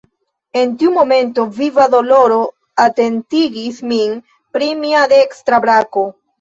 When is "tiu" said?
0.83-0.93